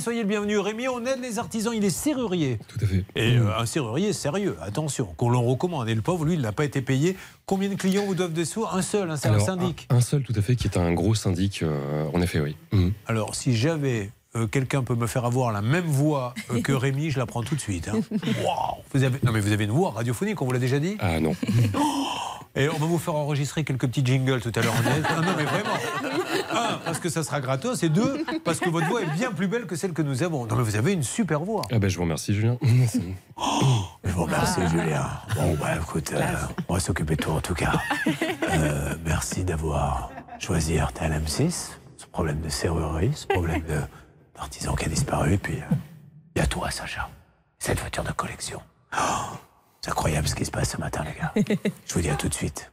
[0.00, 0.58] soyez le bienvenu.
[0.58, 2.58] Rémi, on aide les artisans, il est serrurier.
[2.68, 3.04] Tout à fait.
[3.16, 5.88] Et euh, un serrurier sérieux, attention, qu'on l'en recommande.
[5.88, 7.16] Et le pauvre, lui, il n'a pas été payé.
[7.46, 8.64] Combien de clients vous doivent des sous?
[8.70, 9.86] Un seul, hein, c'est un syndic.
[9.90, 12.56] Un, un seul, tout à fait, qui est un gros syndic, euh, en effet, oui.
[12.72, 12.92] Mhm.
[13.06, 14.10] Alors, si j'avais.
[14.36, 17.42] euh, Quelqu'un peut me faire avoir la même voix euh, que Rémi, je la prends
[17.42, 17.88] tout de suite.
[17.88, 18.00] hein.
[18.44, 19.18] Waouh vous avez...
[19.22, 20.96] Non mais vous avez une voix radiophonique, on vous l'a déjà dit?
[21.00, 21.34] Ah non.
[22.54, 24.74] Et on va vous faire enregistrer quelques petits jingles tout à l'heure.
[25.08, 25.74] Ah non mais vraiment.
[26.52, 27.82] Un, parce que ça sera gratos.
[27.82, 30.44] Et deux, parce que votre voix est bien plus belle que celle que nous avons.
[30.46, 31.62] Non mais vous avez une super voix.
[31.72, 32.58] Ah ben, je vous remercie, Julien.
[34.04, 35.06] Je vous remercie, Julien.
[35.34, 36.22] Bon, bah, écoute, euh,
[36.68, 37.72] on va s'occuper de toi en tout cas.
[38.52, 41.70] Euh, merci d'avoir choisi RTL M6.
[41.96, 43.80] Ce problème de serrurerie, ce problème de-
[44.36, 45.34] d'artisan qui a disparu.
[45.34, 45.74] Et puis, euh,
[46.36, 47.08] il y a toi, Sacha.
[47.58, 48.60] Cette voiture de collection.
[48.94, 49.00] Oh,
[49.82, 51.32] c'est incroyable ce qui se passe ce matin, les gars.
[51.86, 52.71] Je vous dis à tout de suite.